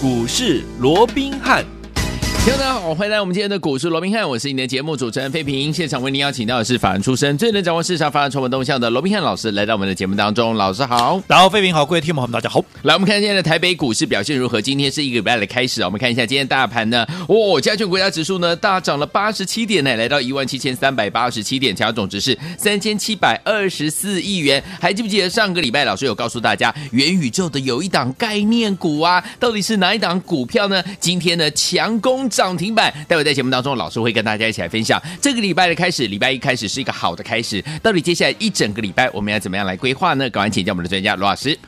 [0.00, 1.77] 股市罗宾汉。
[2.50, 5.70] 大家好，欢迎来到我们今天的股市罗宾汉，我是你的节目主持人费平。
[5.70, 10.54] 现场为您邀请到的是法人出身、最能掌握市场发展传闻动向的罗宾汉老师，来到我们的节目当中。
[10.54, 12.64] 老师好，然后费平好，各位听众朋友们大家好。
[12.82, 14.62] 来，我们看今天的台北股市表现如何？
[14.62, 24.62] 今天是一个礼拜的开始啊，我们看一下今天大盘呢，哦，加权国家指数呢大涨了八十七点呢，来到一万七千三百八十七点，成交总值是三千七百二十四亿元。
[24.80, 30.82] 还记不记得上个礼拜老师有告诉大家，元宇宙的有一档概念股啊，到底是哪一档股票呢？
[30.98, 32.94] 今天呢强攻涨停板。
[33.08, 37.60] 待会在节目当中，老师会跟大家一起来分享这个礼拜的开始，礼拜一开始是一个好的开始。
[37.82, 40.30] 到底接下来一整个礼拜我们要怎么样来规划呢？
[40.30, 41.58] 赶快请教我们的专家罗老师。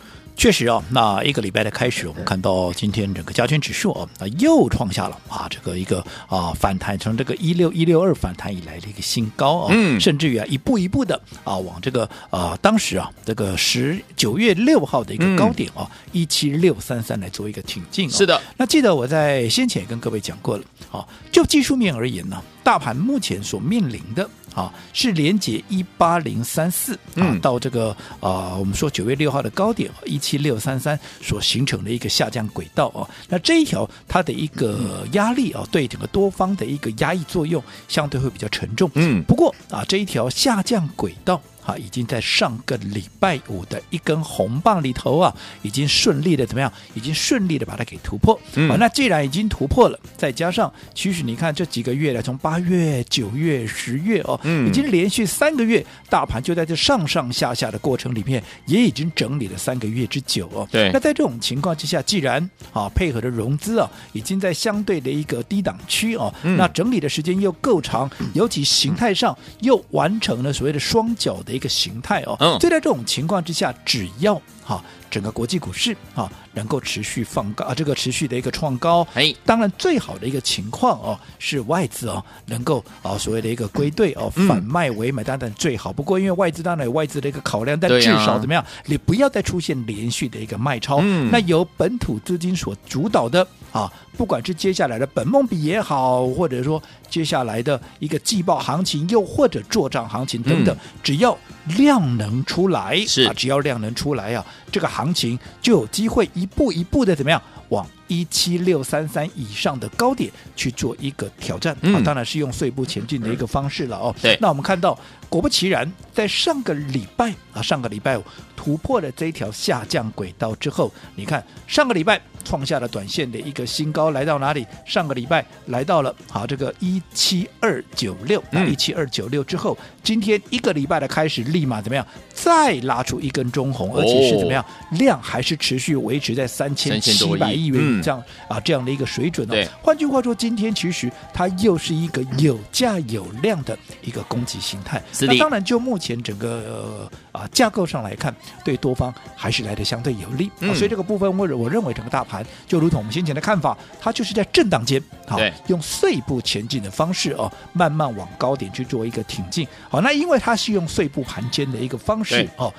[0.40, 18.08] 确实啊，那一个礼拜的开始，我们看到今天整个加权指数啊，那又创下了啊这个一个啊反弹，从这个一六一六二反弹以来的一个新高啊，嗯，甚至于啊一步一步的啊往这个啊当时啊这个十九月六号的一个高点啊一七六三三来做一个挺进。
[18.08, 24.26] 是的，那记得我在先前也跟各位讲过了，啊，就技术面而言呢，大盘目前所面临的。
[24.54, 38.90] 啊，是连接一八零三四啊，到这个啊，我们说九月六号的高点一七六三三所形成的一个下降轨道啊，那这一条它的一个压力啊，对整个多方的一个压抑作用相对会比较沉重。
[38.94, 41.40] 嗯，不过啊，这一条下降轨道。
[41.64, 46.72] 啊，已经在上个礼拜五的一根红棒里头啊，已经顺利的怎么样？
[46.94, 48.38] 已经顺利的把它给突破。
[48.54, 60.66] 嗯，啊，那既然已经突破了，再加上其实你看这几个月来，从八月、九月、十月哦，嗯，已经连续三个月，大盘就在这上上下下的过程里面，也已经整理了三个月之久哦。
[60.70, 85.92] 对，那在这种情况之下，既然啊配合的融资啊，已经在相对的一个低档区哦，嗯，那整理的时间又够长，尤其形态上又完成了所谓的双脚的一个形态哦，所以在这种情况之下，只要哈整个国际股市啊能够持续放高啊，这个持续的一个创高，哎，当然最好的一个情况哦是外资哦能够啊所谓的一个归队哦反卖为买，当然最好。
[85.92, 93.46] 不过因为外资当然有外资的一个考量，但至少怎么样，你不要再出现连续的一个卖超，那由本土资金所主导的。
[93.72, 101.38] 啊，不管是接下来的本梦比也好，或者说接下来的一个季报行情，又或者做账行情等等，嗯、只要
[101.76, 103.22] 量能出来，是。
[103.22, 114.14] 啊，只要量能出来啊，这个行情就有机会一步一步的怎么样往一七六三三以上的高点去做一个挑战、嗯、啊，当然是用碎步前进的一个方式了哦。
[114.20, 114.98] 对，那我们看到
[115.28, 118.24] 果不其然，在上个礼拜啊，上个礼拜五
[118.56, 122.20] 突破了这一条下降轨道之后，你看上个礼拜。
[122.42, 124.66] 创下了短线的一个新高，来到哪里？
[124.86, 132.04] 上个礼拜来到了好这个一七二九六，那一七二九六之后，今天一个礼拜的开始，立马怎么样？
[132.32, 134.59] 再拉出一根中红，而且是怎么样？
[134.92, 139.54] 量还是持续维持在三千七百亿元以上啊这样的一个水准哦。
[139.82, 145.02] 换句话说，今天其实它又是一个有价有量的一个攻击形态。
[145.20, 148.34] 那当然，就目前整个、呃、啊架构上来看，
[148.64, 150.50] 对多方还是来的相对有利。
[150.74, 152.24] 所以这个部分，我我认为整个大。
[152.30, 159.66] 盘就如同我们先前的看法，它就是在震荡间，好，用碎步前进的方式哦，慢慢往高点去做一个挺进。
[159.88, 162.72] 好，那因为它是用碎步盘间的一个方式哦，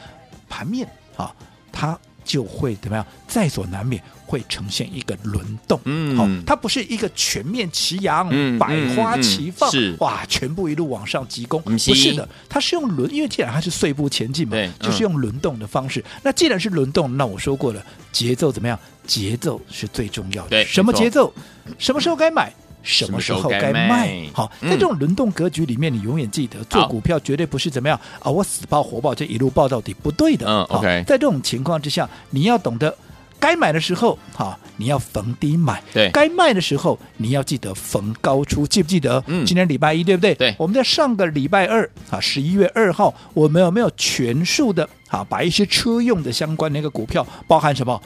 [0.48, 0.88] 盘面
[1.18, 1.36] 啊，
[1.72, 5.80] 它就会怎么样，在所难免会呈现一个轮动。
[5.86, 16.04] 嗯，好，它不是一个全面齐扬、嗯、百花齐放，是哇，全部一路往上急攻，不是的，它是用轮，因为既然它是碎步前进嘛，就是用轮动的方式。
[16.22, 18.80] 那既然是轮动，那我说过了，节奏怎么样？
[19.08, 20.64] 节奏是最重要的。
[20.64, 21.34] 什么节奏？
[21.80, 22.54] 什么时候该买？
[22.84, 24.28] 什么时候该卖？
[24.34, 30.48] 好，在这种轮动格局里面，你永远记得，做股票绝对不是怎么样啊，我死抱活抱这一路抱到底，不对的。
[30.48, 31.04] 嗯，OK。
[31.08, 32.96] 在这种情况之下，你要懂得
[33.40, 35.82] 该买的时候，哈，你要逢低买。
[35.94, 38.66] 对，该卖的时候，你要记得逢高出。
[38.66, 39.24] 记不记得？
[39.28, 40.34] 嗯，今天礼拜一，对不对？
[40.36, 40.56] 对。
[40.58, 48.02] 我们在上个礼拜二啊，十一月二号，我们有没有全数的啊，把一些车用的相关的一个股票，包含什么？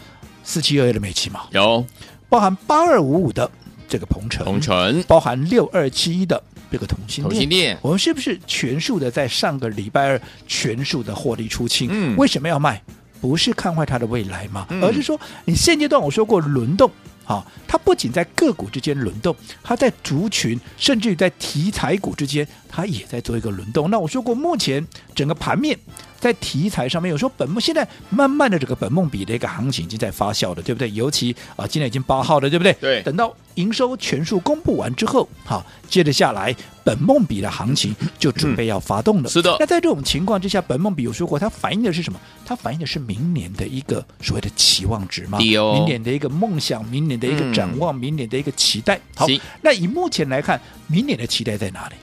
[0.47, 1.83] 四七二一的美琪嘛，有
[2.29, 3.49] 包含八二五五的
[3.87, 6.41] 这个鹏程，鹏程包含六二七一的
[6.71, 11.89] 这个同欣电，同欣电，我们是不是全数的在上个礼拜二全数的获利出清？
[11.91, 12.81] 嗯，为什么要卖？
[13.21, 14.67] 不是看坏它的未来吗？
[14.69, 16.91] 嗯、而是说你现阶段我说过轮动
[17.25, 22.47] 啊，它不仅在个股之间轮动，它在族群甚至于在题材股之间。
[22.75, 23.89] 它也在做一个轮动。
[23.89, 24.85] 那我说过，目前
[25.15, 25.79] 整个盘面
[26.19, 30.91] 在题材上面，有时候本梦现在慢慢的这个本梦比的一个行情已经在发酵了，对不对？
[30.91, 32.73] 尤其啊，今天已经八号了，对不对？
[32.81, 33.01] 对。
[33.03, 39.29] 等到营收全数公布完之后，好，接着下来本梦比的行情就准备要发动了。
[39.29, 39.55] 是的。
[39.57, 42.19] 那在这种情况之下，本梦比有说过，它反映的是什么？
[42.45, 45.37] 它反映的是明年的一个所谓的期望值嘛？
[45.37, 48.99] 明年的一个梦想，明年的一个展望，明年的一个期待。
[49.15, 49.25] 好，
[49.61, 51.95] 那以目前来看，明年的期待在哪里？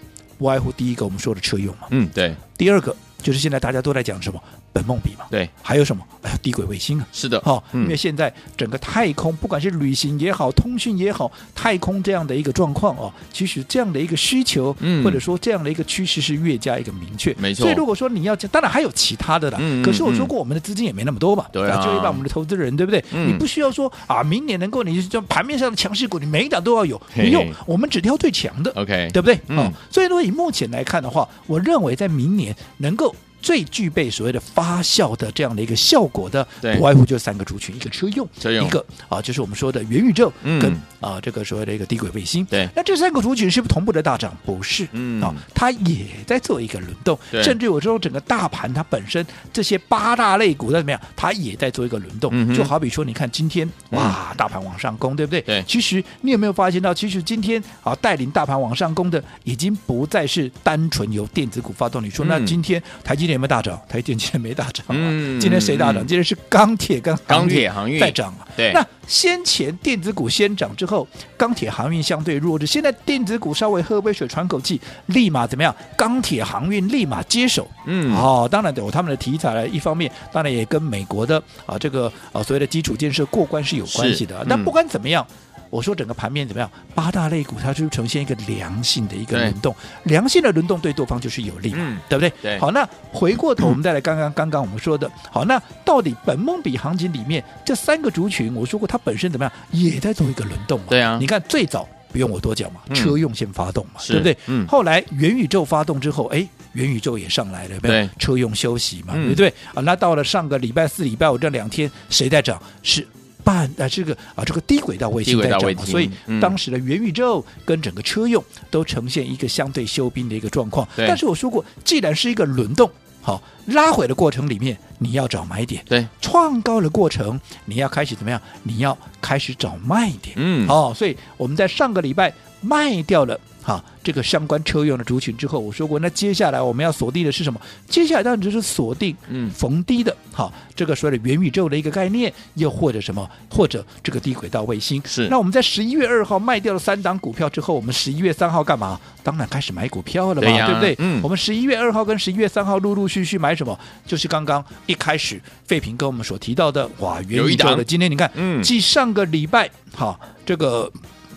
[0.42, 2.34] 不外乎第一个我们说的车用嘛，嗯，对。
[2.58, 4.42] 第二个就是现在大家都在讲什么
[4.72, 5.48] 本梦比嘛，对。
[5.62, 6.02] 还有什么？
[6.22, 17.64] 哎呀，低轨卫星啊，是的，哈、哦，因为现在整个太空，不管是旅行也好，通讯也好，太空这样的一个状况哦，其实这样的一个需求，嗯，或者说这样的一个趋势是越加一个明确，没错。
[17.64, 23.04] 所以如果说你要，当然还有其他的啦，嗯、可是我说过，我们的资金也没那么多嘛，对啊，就一般我们的投资人，对不对？
[23.12, 29.38] 嗯、你不需要说啊，明年能够你就盘面上的强势股，你每一档都要有，不用，我们只挑最强的，OK，对不对？
[29.48, 33.14] 嗯、哦，所以如果以目前来看的话，我认为在明年能够。
[33.42, 42.44] 最具备所谓的发酵的这样的一个效果的，不外乎就三个族群：一个车用，车用一个啊，就是我们说的元宇宙，跟、嗯、啊这个所谓的一个低轨卫星。
[42.44, 44.32] 对，那这三个族群是不是同步的大涨？
[44.46, 52.30] 不是，嗯啊，它也在做一个轮动，甚至有时候整个大盘它本身这些八大类股怎么样，它也在做一个轮动。
[52.32, 55.40] 嗯、就好比说，你看今天哇，大盘往上攻，对不对？
[55.42, 55.64] 对。
[55.66, 62.02] 其实你有没有发现到，其实今天啊带领大盘往上攻的，已经不再是单纯由电子股发动。
[62.02, 63.80] 你说、嗯、那今天台积电有没有大涨？
[63.88, 66.06] 台积电今天没大涨啊，嗯、今天谁大涨？
[66.06, 68.46] 今天是钢铁跟钢铁航运在涨啊。
[68.56, 71.06] 对，那先前电子股先涨之后，
[71.36, 72.66] 钢铁航运相对弱势。
[72.66, 75.74] 现在电子股稍微喝杯水喘口气，立马怎么样？
[75.96, 77.66] 钢铁航运立马接手。
[77.86, 79.66] 嗯，哦，当然有他们的题材了。
[79.68, 84.44] 一方面，当然也跟美国的啊这个啊所谓的基础建设过关是有关系的。
[84.48, 85.26] 嗯、不管怎么样。
[85.72, 86.70] 我说整个盘面怎么样？
[86.94, 92.30] 八大类股它就呈现一个良性的一个轮动，良性的轮动对多方就是有利嘛，嗯、对不对？
[92.42, 92.58] 对。
[92.58, 100.86] 好，那回过头我们再来刚刚刚刚我们说的，好，那到底本梦比行情里面这三个族群，我说过它本身怎么样，也在做一个轮动嘛？
[100.90, 101.16] 对啊。
[101.18, 104.36] 你看最早不用我多讲嘛，嗯、车用先发动嘛，对不对？
[104.48, 104.66] 嗯。
[104.66, 108.10] 后来元宇宙发动之后，哎，元宇宙也上来了，对不对？
[108.18, 109.48] 车用休息嘛，对不对？
[109.72, 112.62] 啊，那到了上个礼拜四、礼拜五这两天，谁在涨？
[112.82, 113.08] 是。
[113.44, 116.10] 半啊，这个啊，这个低轨道卫星在涨，所以
[116.40, 120.86] 当时的元宇宙跟整个车用都呈现一个相对休兵的一个状况。
[120.96, 122.90] 但是我说过，既然是一个轮动，
[123.20, 128.40] 好拉回的过程里面，你要找买点；对，创高的过程，你要开始怎么样？
[128.62, 130.34] 你要开始找卖点。
[130.36, 132.32] 嗯，好，所以我们在上个礼拜
[132.62, 133.38] 卖掉了。
[133.64, 137.60] 哈，这个相关车用的族群之后，我说过，那接下来我们要锁定的是什么？
[137.88, 145.00] 接下来当然就是锁定，嗯，逢低的，好，这个所谓的元宇宙的一个概念，又或者什么，或者这个低轨道卫星。
[145.06, 145.28] 是。
[145.28, 149.00] 那我们在十一月二号卖掉了三档股票之后，我们十一月三号干嘛？
[149.22, 150.96] 当然开始买股票了嘛，对，不对？
[150.98, 151.20] 嗯。
[151.22, 153.78] 我们十一月二号跟十一月三号陆陆续续买什么？
[154.04, 157.84] 就是刚刚一开始费平跟我们所提到的，哇，元宇宙的。
[157.84, 160.90] 今天你看，嗯，继上个礼拜，好，这个。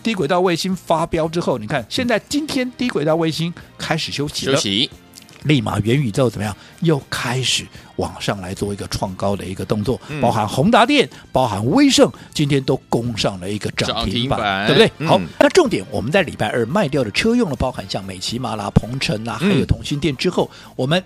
[0.05, 4.87] 低轨道卫星发飙之后，你看现在今天低轨道卫星开始休息了，休息，
[5.45, 6.55] 立马元宇宙怎么样？
[6.81, 7.65] 又开始
[7.95, 14.91] 往上来做一个创高的一个动作，嗯、包含宏达电，包含威盛，今天都攻上了一个涨停板，板对不对？
[14.99, 21.03] 嗯、好，那重点我们在礼拜二卖掉的车用了，包含像美琪玛啦、鹏程啦，还有同心电之后，嗯、我们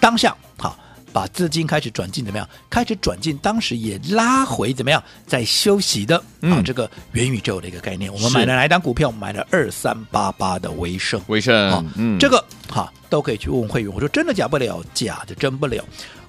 [0.00, 0.76] 当下好。
[1.16, 2.46] 把资金开始转进怎么样？
[2.68, 5.02] 开始转进，当时也拉回怎么样？
[5.26, 9.08] 在休息的、嗯、啊，这个元宇宙的一个概念，我们买了哪一档股票？
[9.08, 13.90] 我们买了二三八八的威盛，威盛啊，嗯，这个哈都可以去问会员。
[13.94, 15.82] 我说真的假不了，假的真不了。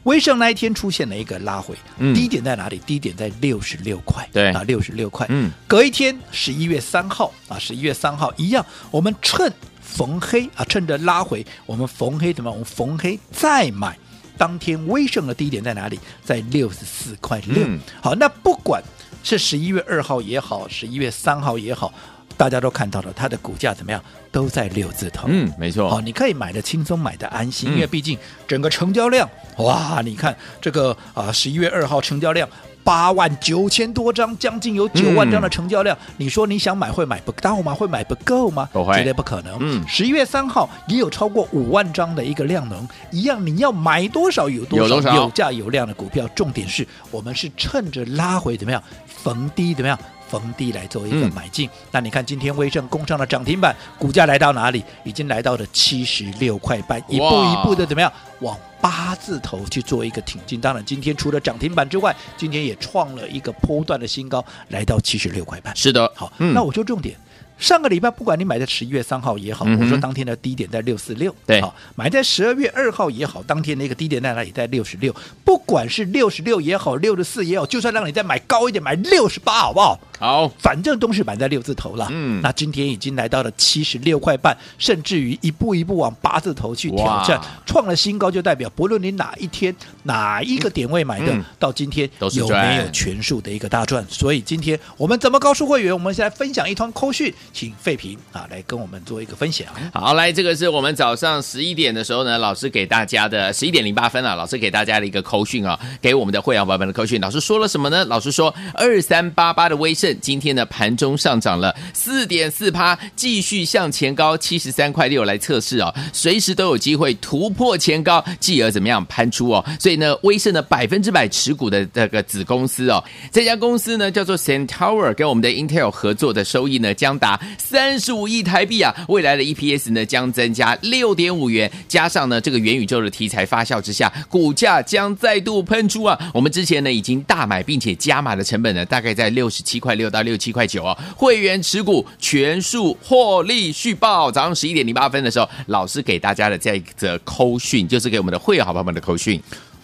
[0.03, 2.81] 威盛那一天出现了一个拉回，嗯、低点在哪里？
[2.85, 5.27] 低点在六十六块，对啊，六十六块。
[5.29, 12.57] 嗯，隔一天十一月三号啊，十一月三号一样，我们趁逢黑啊，趁着拉回，我们逢黑怎么样？
[12.57, 13.99] 我们逢黑再买。
[14.37, 15.99] 当天威盛的低点在哪里？
[16.23, 17.63] 在六十四块六。
[17.67, 18.81] 嗯、好，那不管
[19.23, 21.93] 是十一月二号也好，十一月三号也好，
[22.37, 24.01] 大家都看到了它的股价怎么样？
[24.31, 25.27] 都在六字头。
[25.29, 25.89] 嗯，没错。
[25.89, 28.17] 好，你可以买的轻松，买的安心，嗯、因为毕竟
[28.47, 32.47] 整个成交量，哇，你看这个啊，十一月二号成交量。
[32.87, 35.93] 八万九千多张，将近有九万张的成交量。
[36.07, 37.73] 嗯、你说你想买会买不到吗？
[37.73, 38.69] 会买不够吗？
[38.71, 39.57] 不会，绝对不可能。
[39.59, 46.25] 嗯，十一月三号也有超过五万张的一个量能，一样你要买多少有多少，有，多少有价有量的股票。
[46.29, 49.99] 重点是我们是趁着拉回怎么样，逢低怎么样？
[50.29, 54.83] 逢低来做一个买进，嗯、那你看今天威盛攻上了涨停板，股价来到哪里？
[55.03, 60.59] 已经来到了七十六块半，一步一步的怎么样往八字头去做一个挺进？
[60.59, 65.75] 当然，今天除了涨停板之外，今天也创了一个波段的新高，来到七十六块半。
[65.75, 67.15] 是的，好，嗯、那我就重点
[67.57, 74.51] 上个礼拜不管你买在十一月三号也好，我说当天的低点在六四六，对，好，买在十二月二号也好，当天的一个低点在哪里？
[74.51, 79.99] 在六十六，不管是六十六也好，六十四也好，就算让你再买高一点，买六十八，好不好？
[80.19, 82.07] 好，反正都是买在六字头了。
[82.11, 94.03] 嗯，那今天已经来到了七十六块半，甚至于一步一步往八字头去挑战，创了新高，就代表不论你哪一天哪一个点位买的，嗯、到今天有没有全数的一个大赚？
[94.09, 95.93] 所以今天我们怎么告诉会员？
[95.93, 99.67] 我们现在分享一通扣讯，请费平啊来跟我们做一个分享。
[99.93, 107.19] 好，来，这个是我们早上十一点的时候呢，老师给大家的十一点零八分啊，老师给大家的一个扣讯啊，给我们的会员伙伴的扣讯。
[107.21, 108.05] 老师说了什么呢？
[108.05, 110.07] 老师说二三八八的威盛。
[110.19, 119.63] 今天的盘中上涨了四点四趴，继续向前高七十三块六来测试哦，随时都有机会突破前高，继而怎么样攀出哦？
[119.79, 136.17] 所以呢，威盛的百分之百持股的这个子公司哦，这家公司呢叫做 Centaur，跟我们的 Intel 合作的收益呢将达三十五亿台币啊，未来的 EPS 呢将增加六点五元，加上呢这个元宇宙的题材发酵之下，股价将再度喷出啊！
[136.33, 140.07] 我们之前呢已经大买并且加码的成本呢大概在六十七块六。
[140.07, 144.31] 到六七块九哦，会员持股全数获利续报。
[144.31, 149.37] 早上十一点零八分的时候，老师给大家的这一则扣讯，就是给我们的会员好朋友们的扣讯。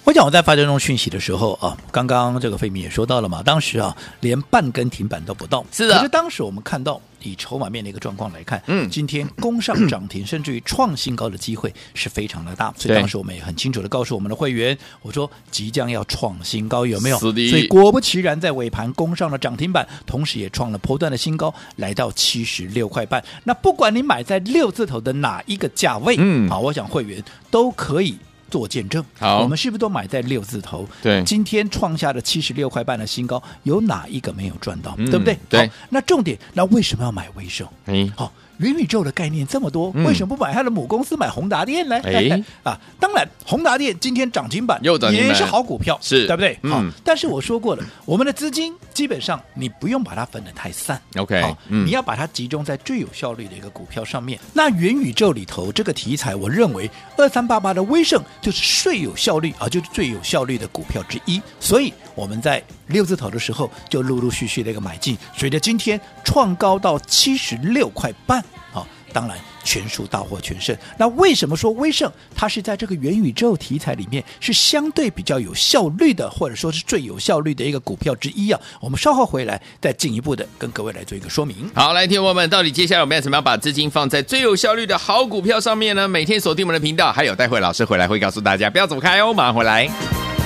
[0.05, 5.65] 我想我在发这种讯息的时候啊，刚刚这个费米也说到了嘛，当时啊连半根停板都不到。
[5.71, 6.99] 是的，可是当时我们看到。
[7.25, 12.73] 以筹码面的一个状况来看，嗯，今天攻上涨停，甚至于创新高的机会是非常的大。
[12.77, 17.17] 所以当时我们也很清楚的告诉我们的会员，我说即将要创新高，有没有？
[17.17, 23.23] 所以果不其然，在尾盘攻上了涨停板，同时也创了波段的新高，来到七十六块半。
[23.45, 28.17] 那不管你买在六字头的哪一个价位，嗯，好，我想会员都可以。
[28.53, 30.87] 做见证，好，我们是不是都买在六字头？
[31.01, 34.93] 对，今天创下的七十六块半的新高，有哪一个没有赚到？
[34.99, 35.35] 嗯、对不对？
[35.49, 37.67] 对，那重点，那为什么要买微胜？
[37.87, 38.31] 嗯，好。
[38.63, 41.99] 元宇宙的概念这么多，为什么不买它的母公司买宏达电呢？
[42.03, 46.57] 哎 啊，当然，宏达电今天涨停板也是好股票，是对不对？
[46.69, 54.39] 好，但是我说过了，我们的资金基本上你不用把它分得太散，OK，好，你要把它集中在最有效率的一个股票上面。
[54.53, 61.41] 那元宇宙里头这个题材，我认为二三八八的威盛就是最有效率啊，就是最有效率的股票之一。
[61.59, 68.43] 所以我们在六字头的时候就陆陆续续的一个买进，随着今天创高到七十六块半。
[69.13, 70.75] 当然全数大获全胜。
[70.97, 78.59] 那为什么说威盛它是在这个元宇宙题材里面是相对比较有效率的，或者说是最有效率的一个股票之一啊？
[78.81, 81.69] 我们稍后回来再进一步的跟各位来做一个说明。
[81.75, 86.07] 好，来，听众朋友们，到底接下来我们要怎么样把资金放在最有效率的好股票上面呢？
[86.07, 90.42] 每天锁定我们的频道，还有待会老师回来会告诉大家，不要走开哦，马上回来。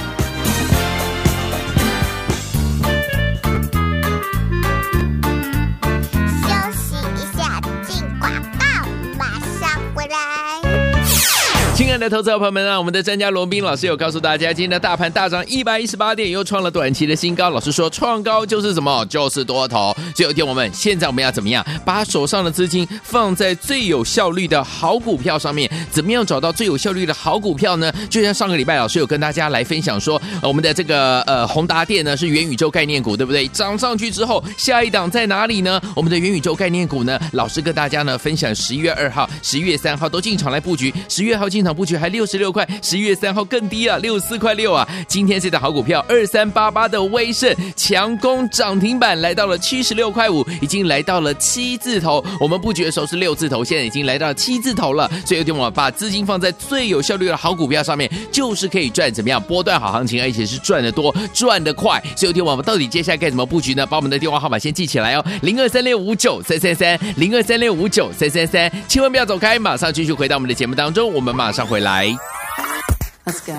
[11.78, 17.52] 亲爱的投资者朋友们啊，我们的专家罗宾老师有告诉大家，今天的大盘大涨一百一十八点，又创了短期的新高。
[17.52, 19.06] 老师说，创高就是什么？
[19.06, 19.96] 就是多头。
[20.16, 21.64] 所以有一天我们现在我们要怎么样？
[21.86, 25.70] 把手上的资金放在最有效率的好股票上面。
[25.92, 27.94] 怎么样找到最有效率的好股票呢？
[28.10, 33.48] 就像上个礼拜老师有跟大家来分享说，我们的这个呃宏达电呢是元宇宙概念股，对不对？
[33.50, 35.80] 涨上去之后，下一档在哪里呢？
[35.96, 41.78] 我们的元宇宙概念股呢，老师跟大家呢分享十一月二号、十一月三号都进场来布局，十月号进场场。
[41.78, 44.88] 布局还六十六块，十一月三号更低啊，六十四块六啊。
[45.08, 52.26] 今天这档好股票二三八八的威盛强攻涨停板，来到了七十六块五，已经来到了七字头。
[52.40, 55.08] 我们布局的时候是六字头，现在已经来到七字头了。
[55.24, 62.02] 所以有天我们把资金放在最有效率的好股票上面，就是可以赚怎么样波段好行情，而且是赚得多、赚得快。
[62.16, 63.86] 所以有天我们到底接下来该怎么布局呢？
[63.86, 71.57] 把我们的电话号码先记起来哦，零二三六五九三三三，零二三六五九三三三，千万不要走开，马上继续回到我们的节目当中，我们马上。
[71.66, 72.08] 回来
[73.26, 73.54] ，Let's go。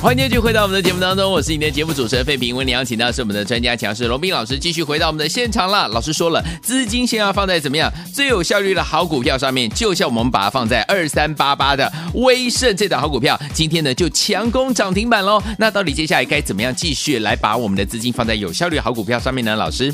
[0.00, 2.54] 欢迎继续回到我们的节目当中，我是你的节目主持人费平。
[2.54, 5.88] 为你邀请到是我们的专家强势龙斌老师，继续回到我们的现场啦。
[5.88, 15.42] 老师说了，资金先要放在怎么样最有效率的好股票上面，就像我们把它放在二三八八的威盛这档好股票，今天呢就强攻涨停板喽。
[15.58, 19.56] 那到底接下来该怎么样继续来把我们的资金放在有效率好股票上面呢？
[19.56, 19.90] 老师？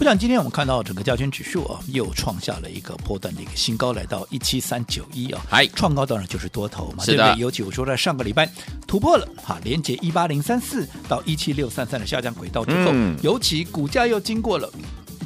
[0.00, 7.34] 我想今天我们看到整个加权指数啊，又创下了一个波段的一个新高，来到一七三九一啊，哎，创高当然就是多头嘛，对不对？
[7.36, 8.48] 尤其我说在上个礼拜
[8.86, 14.70] 突破了哈，连接一八零三四到一七六三三的下降轨道之后，嗯、尤其股价又经过了，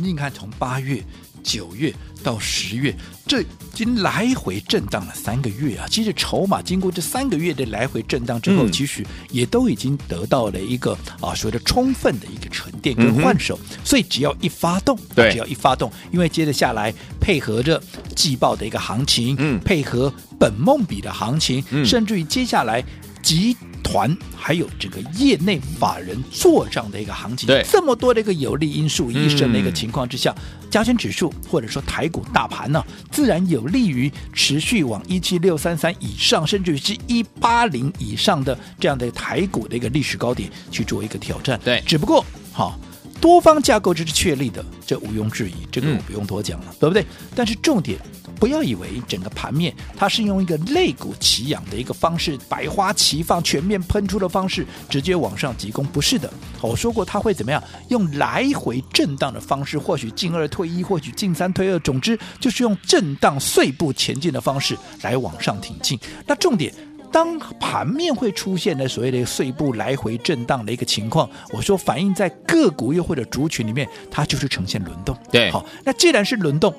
[0.01, 1.05] 你看从八月、
[1.43, 1.93] 九月。
[2.23, 2.95] 到十月，
[3.27, 5.89] 这已经来回震荡了三个月啊。
[5.91, 13.59] 其实筹码经过这三个月的来回震荡之后，嗯、其实也都已经得到了一个啊所谓的充分的一个沉淀跟换手。
[13.73, 17.83] 嗯、所以只要一发动，对，只要一发动，因为接着下来配合着
[18.15, 22.81] 季报的一个行情，嗯，配合本梦比的行情，嗯、甚至于接下来
[23.21, 23.57] 集
[23.93, 41.61] 团还有这个业内法人做账的一个行情，对，这么多的一个有利因素一生的一个情况之下，嗯、加权指数或者说台股大盘呢，自然有利于持续往一七六三三以上，甚至于是一八零以上的这样的台股的一个历史高点去做一个挑战。
[41.63, 42.81] 对，只不过好。
[43.23, 47.07] 多方架构这是确立的，这毋庸置疑，这个我不用多讲了，嗯、对不对？
[47.37, 47.97] 但是重点，
[48.35, 56.29] 不要以为整个盘面它是用一个肋骨齐扬的一个方式，百花齐放、全面喷出的方式，直接往上急攻，不是的。
[56.61, 57.63] 我说过，它会怎么样？
[57.91, 65.97] 用来回震荡的方式，或许进二退一，或许进三退二，总之就是用震荡碎步前进的方式来往上挺进。
[66.27, 66.75] 那重点。
[67.13, 75.17] 当盘面会出现的所谓的碎步来回震荡的一个情况，我说反映在个股又或者族群里面，它就是呈现轮动。
[75.31, 76.75] 对，好，那既然是轮动，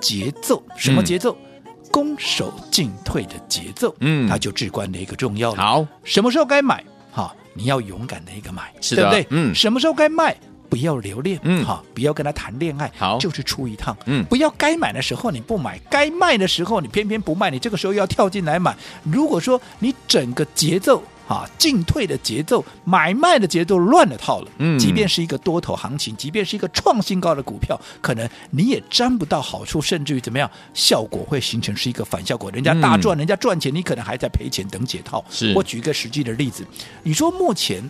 [0.00, 1.34] 节奏什么节奏？
[1.34, 5.56] 嗯、攻守进退的节奏，嗯，它就至关的一个重要了。
[5.56, 6.84] 好，什么时候该买？
[7.12, 9.38] 好，你要勇敢的一个买，是的对不对？
[9.38, 10.36] 嗯，什么时候该卖？
[10.70, 18.74] 不要留恋，嗯，好，不要跟他谈恋爱，好，就是出一趟，嗯，不要该买的时候你不买，该卖的时候你偏偏不卖，你这个时候要跳进来买。
[19.02, 32.48] 如果说你整个节奏啊进退的节奏、买卖的节奏乱了套了，嗯，即便是一个多头行情，即便是一个创新高的股票，可能你也沾不到好处，甚至于怎么样，效果会形成是一个反效果。
[32.52, 35.24] 人家大赚，嗯、人家赚钱，你可能还在赔钱等解套。
[35.30, 36.64] 是我举一个实际的例子，
[37.02, 37.82] 你说目前。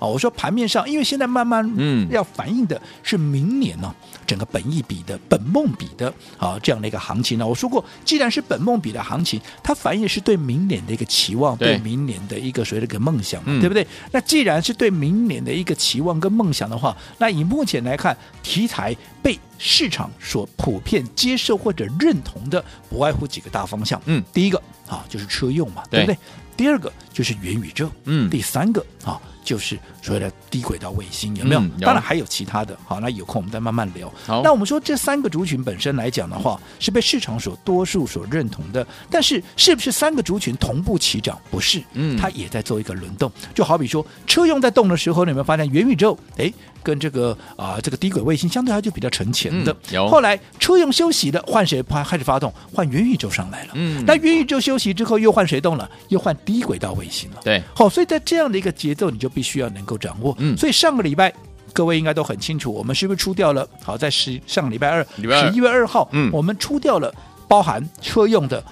[0.00, 7.46] 我说盘面上，因为现在慢慢嗯要反映的是明年呢、嗯、整个本益比的本梦比的啊这样的一个行情呢。
[7.46, 13.86] 我说过，既然是本梦比的行情，它反映的是对明年的一个期望，对，对明年的一个所谓的一个梦想，嗯、对不对？
[14.12, 24.00] 那既然是对明年的一个期望跟梦想的话，那以目前来看，题材被市场所普遍接受或者认同的，不外乎几个大方向。
[24.06, 26.18] 嗯，第一个啊就是车用嘛，对，对不对？
[26.56, 29.20] 第二个就是元宇宙，嗯，第三个啊。
[29.44, 31.60] 就是所谓的低轨道卫星有没有？
[31.60, 32.76] 嗯、有当然还有其他的。
[32.84, 34.12] 好，那有空我们再慢慢聊。
[34.26, 38.84] 好，那我们说这三个族群本身来讲的话，是被市场所多数所认同的。
[39.10, 41.38] 但是是不是三个族群同步起涨？
[41.50, 43.30] 不是，嗯，它也在做一个轮动。
[43.54, 46.18] 就好比说车用在动的时候，你有没有发现元宇宙？
[46.38, 46.52] 哎。
[46.84, 49.74] 跟这个啊，这个低轨卫星相对它就比较沉潜的。
[50.08, 52.52] 后来车用休息的，换谁开始发动？
[52.72, 53.70] 换元宇宙上来了。
[53.74, 55.90] 嗯，那元宇宙休息之后，又换谁动了？
[56.10, 57.40] 又换低轨道卫星了。
[57.42, 60.36] 对，好，所以在这样的一个节奏，你就必须要能够掌握。
[60.38, 61.32] 嗯，所以上个礼拜
[61.72, 63.66] 各位应该都很清楚，我们是不是出掉了？
[63.82, 67.12] 好，在十上个礼拜二，十一月二号，嗯，我们出掉了
[67.48, 68.62] 包含车用的。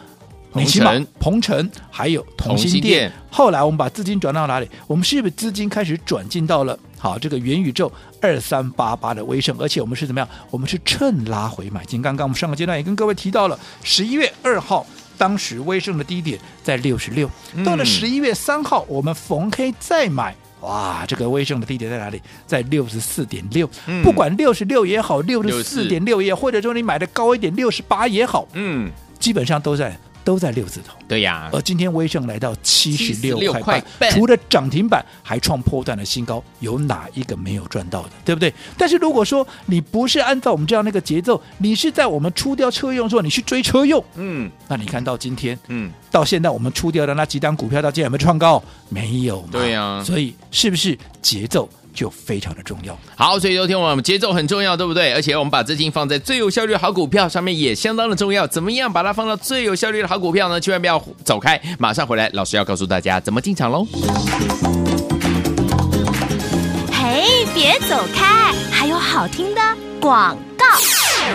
[0.55, 4.68] 你起码鹏程还有同心店，后来我们把资金转到哪里？
[4.87, 9.57] 我们是不是资金开始转进到了好这个元宇宙二三八八的威盛？
[9.59, 10.29] 而且我们是怎么样？
[10.51, 12.01] 我们是趁拉回买进。
[12.01, 14.87] 刚刚我们上个阶段也跟各位提到了，十一月二号
[15.19, 17.29] 当时威盛的低点在六十六，
[17.65, 22.23] 到了十一月三号我们逢黑再买，哇，这个威盛的低点在哪里？
[22.47, 23.69] 在六十四点六。
[24.05, 28.88] 不管六十六也好，六十四点六也好，或者说你买的高一点六十八也好，嗯，
[29.19, 29.99] 基本上都在。
[30.24, 31.50] 都在六字头，对呀。
[31.52, 38.11] 而今天威盛来到七十六块半，除了涨停板，还创破断的新高，有哪一个没有赚到的？
[38.24, 38.52] 对不对？
[38.78, 48.62] 但是如果说你不是按照我们这样那个节奏，你是在我们出掉车用的时候，你去追车用，嗯，那你看到今天，嗯，到现在我们出掉的那几档股票，到今天有没有创高？
[48.88, 50.02] 没有，对呀。
[50.04, 51.68] 所以是不是节奏？
[51.92, 52.98] 就非常的重要。
[53.16, 55.12] 好，所以昨天我们节奏很重要，对不对？
[55.12, 58.46] 而且我们把资金放在最有效率的好股票上面也相当的重要。
[58.46, 60.61] 怎么样把它放到最有效率的好股票呢？
[60.61, 63.87] 千万不要走开，马上回来，老师要告诉大家怎么进场喽。
[66.92, 69.61] 嘿，别走开，还有好听的
[70.00, 70.52] 广告。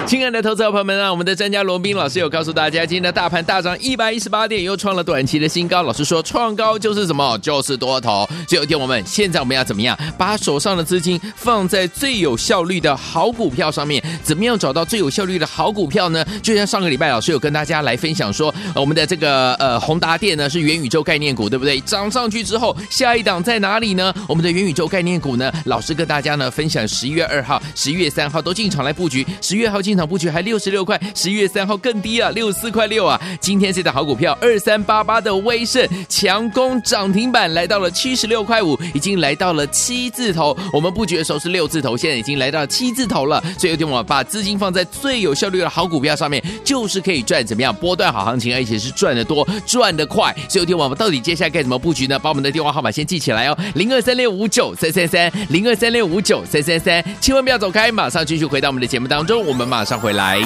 [0.05, 5.83] 亲爱的投资者朋友们啊，我们的专家罗宾老师有告诉大家，今天的大盘大涨一百一十八点，又创了短期的新高。
[5.83, 7.37] 老师说，创高就是什么？
[7.39, 8.25] 就是多头。
[8.47, 14.01] 所以有一天我们现在我们要怎么样，把手上的资金放在最有效率的好股票上面？
[14.23, 16.23] 怎么样找到最有效率的好股票呢？
[16.41, 21.81] 就像上个礼拜老师有跟大家来分享说，我们的这个呃宏达电呢是元宇宙概念股，对不对？
[21.81, 24.13] 涨上去之后，下一档在哪里呢？
[24.27, 29.81] 我们的元宇宙概念股呢，老师跟大家呢分享十一月二号、十一月三号都进场来布局，十月号。
[29.87, 33.17] 进场布局还六十六块，十一月三号更低啊，六十四块六啊。
[33.39, 40.53] 今天这档好股票二三八八的威盛强攻涨停板，来到了七十六块五，已经来到了七字头。
[40.73, 43.41] 我们布局的时候是六字头，现在已经来到了七字头了。
[43.57, 50.35] 所以有天我把资金放在最有效率的好股票上面，就是可以赚怎么样波段好行情，而且是赚得多、赚得快。
[50.49, 52.19] 所以有天我们到底接下来该怎么布局呢？
[52.19, 60.39] 把我们的电话号码先记起来哦，零二三六五九三三三，零二三六五九三三三，千万不要走开，马上继续回到我们的节目当中，我们马上回来。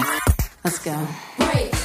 [0.63, 1.81] Let's go.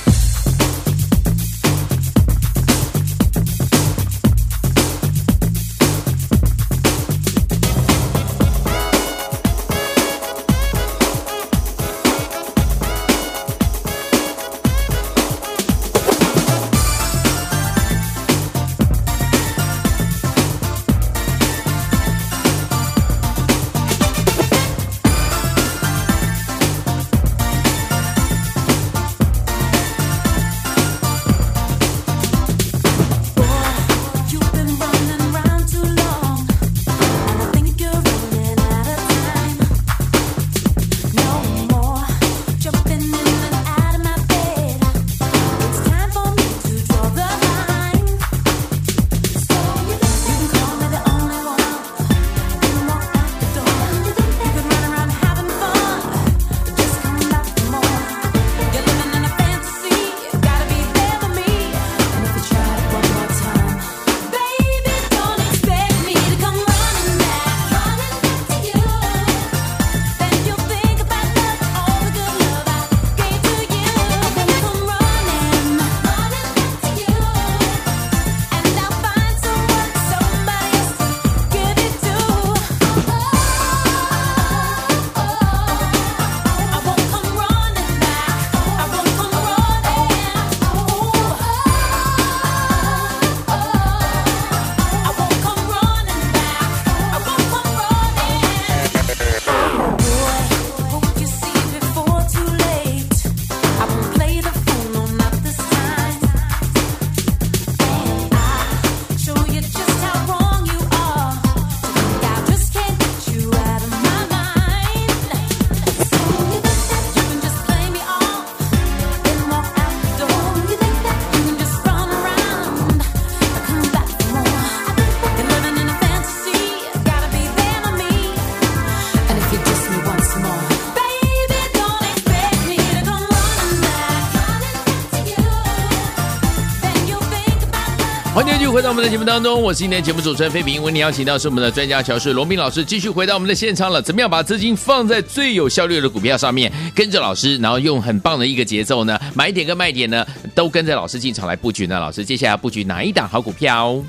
[138.97, 140.83] 们的节目当中，我是今天节目主持人费平。
[140.83, 144.01] 为你邀请到是我们的专家乔氏罗宾老师，继续回到我们的现场了。
[144.01, 146.73] 怎么样把资金放在最有效率的股票上面？
[146.95, 152.01] 跟着老师，然后用很棒的一个节奏呢，买点跟卖点呢，都跟着老师进场来布局呢。
[152.01, 154.03] 老师，接下来布局哪一档好股票？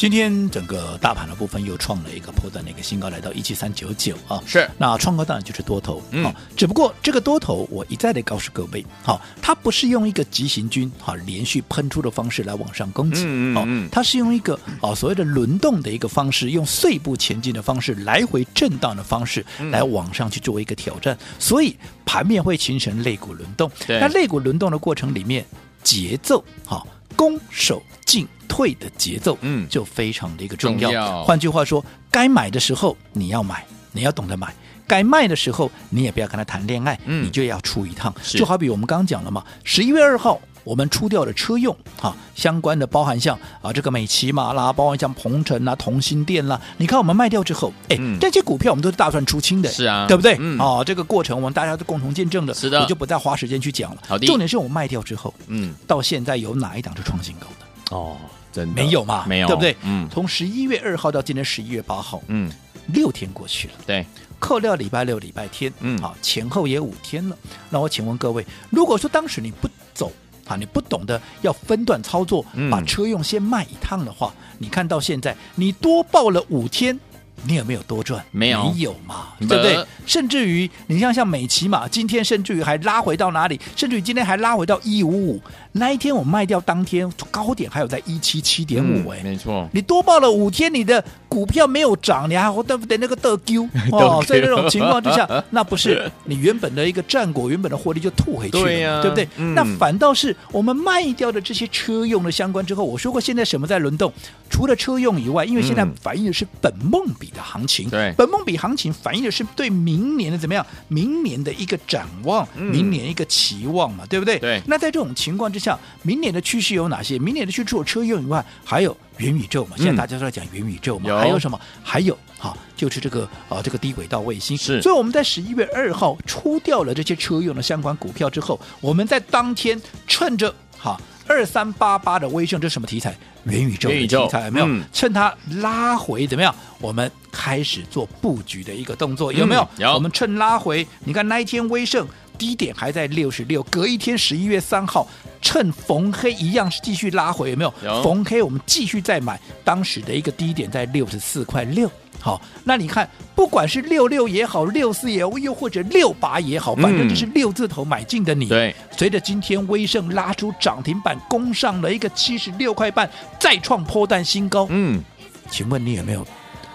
[0.00, 4.42] 今天整个大盘的部分又创了一个破段的一个新高，来到一七三九九啊。
[4.46, 23.70] 是，那创高当然就是多头，嗯、哦，只不过这个多头我一再的告诉各位，好、哦，它不是用一个急行军哈、哦、连续喷出的方式来往上攻击，嗯嗯，哦，它是用一个哦所谓的轮动的一个方式，用碎步前进的方式，来回震荡的方式来往上去做一个挑战，嗯、所以盘面会形成肋骨轮动。
[23.86, 25.44] 对，那肋骨轮动的过程里面，
[25.82, 26.82] 节奏哈。
[27.20, 30.88] 哦攻守进退的节奏，嗯，就非常的一个重要。
[30.88, 31.22] 重要。
[31.22, 34.48] 换句话说，该买的时候你要买，你要懂得买；
[34.86, 38.12] 该卖的时候，你也不要跟他谈恋爱，嗯，你就要出一趟。
[38.22, 40.40] 就好比我们刚刚讲了嘛，十一月二号。
[40.64, 50.36] 我们出掉的车用啊相关的包含像啊这个美琪玛啦，包含像鹏程啦、同心店啦，你看我们卖掉之后，哎、嗯，这些股票我们都是大赚出清的，是啊，对不对？
[50.38, 54.02] 嗯，哦，这个过程我们大家都共同见证的，是的，我就不再花时间去讲了。
[54.08, 57.96] 好的，重点是我们卖掉之后，嗯，到现在有哪一档是创新高的？
[57.96, 58.16] 哦，
[58.52, 59.24] 真的没有嘛？
[59.26, 59.76] 没有，对不对？
[59.82, 62.50] 嗯，从十一月二号到今天十一月八号，嗯，
[62.86, 64.04] 六天过去了，对，
[64.38, 67.36] 扣掉礼拜六、礼拜天，嗯，好，前后也五天了。
[67.68, 70.12] 那我请问各位，如果说当时你不走，
[70.50, 76.98] 啊，你不懂得要分段操作，把车用先卖一趟的话，嗯、你看到现在你多报了五天。
[77.42, 78.22] 你有没有多赚？
[78.32, 79.82] 没有，你有嘛，对不对？
[80.04, 83.58] 甚至于你像像美琪嘛，今天甚至于还拉回到哪里？
[83.74, 85.40] 甚至于今天还拉回到一五五。
[85.72, 89.68] 那一天我卖掉当天高点还有在一七七点五，哎，没错。
[89.72, 92.98] 你多报了五天，你的股票没有涨，你还对不对？
[92.98, 94.22] 那个得丢 哦。
[94.26, 99.26] 在这种情况之下， 那不是你原本的一个战果，原本的获利就吐回去了，对不对？
[99.38, 104.12] 嗯、那反倒是我们卖掉的这些车用的相关之后，我说过，现在什么在轮动？
[104.50, 107.30] 除了车用以外，因为现在反映的是本梦比。
[107.30, 107.88] 的行情。
[107.88, 110.66] 对，本梦比行情反映的是对明年的怎么样？
[110.88, 114.36] 明年的一个展望，嗯、明年一个期望嘛，对不对？
[114.40, 114.60] 对。
[114.66, 117.18] 那在这种情况之下，明年的趋势有哪些？
[117.18, 119.76] 明年的趋势除了车用以外，还有元宇宙嘛？
[119.76, 121.08] 现在大家都在讲元宇宙嘛？
[121.10, 121.60] 有还有什么？
[121.82, 124.56] 还有哈，就是这个啊，这个低轨道卫星。
[124.56, 124.82] 是。
[124.82, 133.16] 所以我们在十一月二号出掉了这些车用的相关股票之后，我们在当天趁着哈二三八八的威盛，这是什么题材？
[133.44, 134.66] 元宇宙的题材有没有？
[134.66, 136.54] 嗯、趁它拉回怎么样？
[136.78, 139.62] 我们开始做布局的一个动作，有没有？
[139.76, 139.94] 嗯、有。
[139.94, 142.06] 我们趁拉回，你看那一天威盛
[142.40, 145.06] 低点还在六十六，隔一天十一月三号
[145.42, 147.74] 趁逢黑一样是继续拉回，有没有？
[147.84, 148.02] 有。
[148.02, 151.90] 逢黑我们继续再买，当时的一个低点在六十四块六。
[152.18, 158.48] 好，那你看，不管是六六也好，六四也好，又或者六八也好，反正就是六字头买进的你。
[158.48, 164.66] 对、嗯，随着今天威盛拉出涨停板，攻上了一个七十六块半，再创破蛋新高。
[164.70, 165.02] 嗯，
[165.50, 166.26] 请问你有没有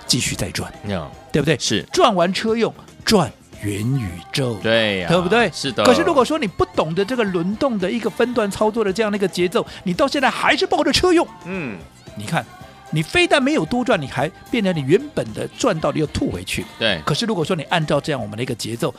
[0.06, 0.72] 继续再赚？
[0.88, 1.58] 有，对不对？
[1.60, 2.72] 是赚完车用，
[3.04, 3.32] 赚
[3.66, 5.50] 元宇宙，对呀、啊，对不对？
[5.52, 5.84] 是的。
[5.84, 11.78] 可是如果说你不懂得这个轮动的一个分段操作的这样的一个节奏，你到现在还是抱着车用，嗯，
[12.16, 12.46] 你看。
[12.92, 16.64] 你非但没有多赚，你还变成你原本的赚到的又吐回去。
[16.80, 17.02] 对。
[17.04, 18.94] 可是如果说你按照这样我们的一个节奏，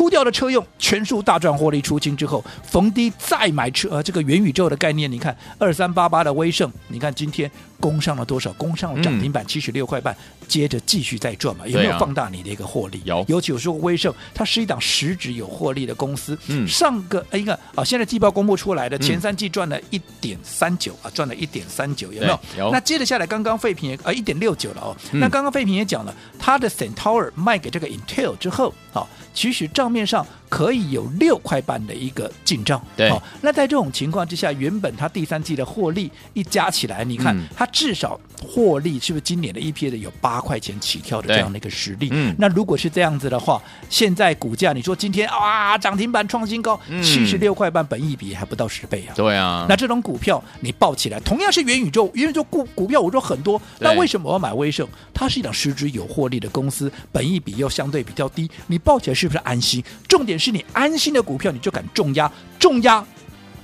[0.00, 8.50] 出掉的车用全数大赚获利出清之后，逢低再买车，呃，这个元宇宙的概念，你看二三八八的威盛，你看今天攻上了多少？
[8.54, 11.66] 攻上了涨停板七十六块半，嗯、接着继续再赚嘛？
[11.66, 13.02] 有没有放大你的一个获利？
[13.04, 13.22] 有。
[13.28, 16.38] 尤其有说威盛，它是一档实质有获利的公司。
[16.46, 16.66] 嗯。
[16.66, 22.40] 上个一个啊，现在季报公布出来的前三季赚了一点三九啊，赚了一点三九，有没有？
[22.56, 22.70] 有。
[22.72, 24.96] 那接着下来，刚刚废品也啊一点六九了哦。
[25.12, 29.08] 嗯、那刚刚废品也讲了，它的 Centaur 卖给这个 Intel 之后，好、啊。
[29.40, 33.22] 许许账面上可以有六块半的一个进账，对、哦。
[33.40, 42.08] 那在这种情况之下，原本它第三季的获利一加起来，你看、嗯、它至少获利是不是今年的 EPS 的有八块钱起跳的这样的一个实力？
[42.10, 42.34] 嗯。
[42.36, 49.14] 那如果是这样子的话，现在股价你说今天啊涨停板创新高，七十六块半，本益比还不到十倍啊。
[49.14, 49.66] 对啊。
[49.68, 54.88] 那这种股票你抱起来，同样是元宇宙，元宇宙股股票我说很多，那为什么我要买威盛？
[55.14, 59.20] 它是一档实质有获利的公司，本益比又相对比较低，你抱起来。
[59.20, 59.84] 是不是安心？
[60.08, 63.04] 重点是你安心的股票，你就敢重压，重压。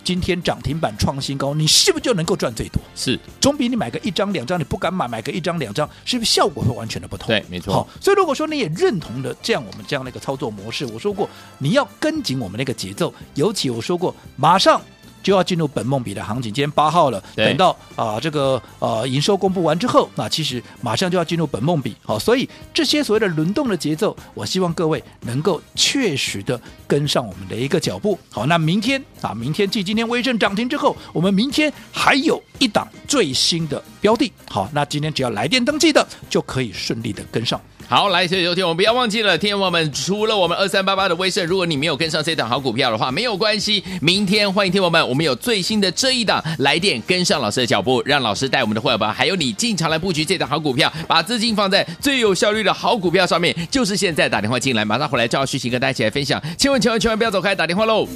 [0.04, 2.80] 今天涨停板创新高，你是不是就能够赚最多？
[2.94, 7.26] 是，总比你买个一张两张，你不敢买，买个一张两张，是不是效果会完全的不同？
[7.26, 7.74] 对，没错。
[7.74, 14.80] 好，所以如果说你也认同的这样我们这样的一个操作模式，我说过你要跟紧我们那个节奏，尤其我说过马上。
[15.26, 37.60] 就要进入本梦比的行情，今天八号了，等到啊、呃、这个呃营收公布完之后，那其实马上就要进入本梦比，好，所以这些所谓的轮动的节奏，我希望各位能够确实的跟上我们的一个脚步，好，那明天啊，明天继今天微盛涨停之后，我们明天还有一档最新的标的，好，那今天只要来电登记的就可以顺利的跟上。
[37.88, 58.08] 好，来，所以昨天我们不要忘记了，天王们，除了我们二三八八的威盛，如果你没有跟上这档好股票的话，没有关系，明天欢迎天王们，我们有最新的这一档来电，跟上老师的脚步，让老师带我们的会员们，还有你进场来布局这档好股票，把资金放在最有效率的好股票上面，就是现在打电话进来，马上回来，赵旭晴跟大家一起来分享，千万千万千万不要走开，打电话喽。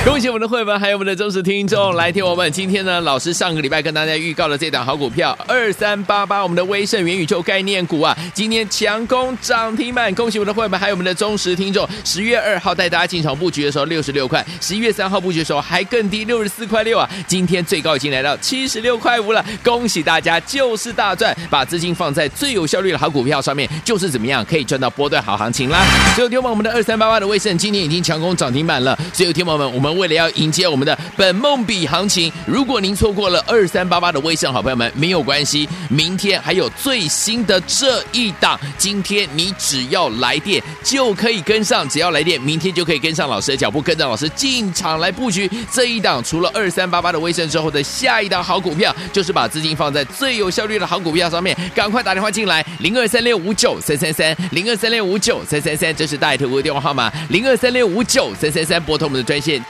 [0.04, 10.12] 恭喜我们的会员，还有我们的忠实听众，来听我们今天呢，老师上个礼拜跟大家预告的这档好股票二三八八，我们的威盛元宇宙概念股啊，今天强攻涨停板。
[10.14, 11.86] 恭喜我们的会员，还有我们的忠实听众。
[12.02, 19.44] 十月二号带大家进场布局的时候六十六块，十一月三号布局的时候还更低六十四块六啊，今天最高已经来到七十六块五了。
[19.62, 25.84] 恭喜大家，就是大赚，把资金放在最有效率的好股票上面，就是怎么样可以赚到波段好行情啦。
[26.14, 28.98] 所有听众们，我们的二三八八的威盛今天已经强攻涨停板了。
[29.12, 29.89] 所有听众们，我们。
[29.96, 46.22] 为了要迎接我们的本梦比行情，如果您错过了二三八八的威盛，好朋友们没有关系，明天还有最新的这一档，今天你只要来电就可以跟上，只要来电，明天就可以跟上老师的脚步，跟着老师进场来布局这一档。
[46.22, 51.56] 除了二三八八的威盛之后的下一档好股票，就是把资金放在最有效率的好股票上面。
[51.74, 59.62] 赶快打电话进来，零二三六五九三三三，零二三六五九三三三，这是大头的电话号码，零二三六五九三三三，拨通我们的专线。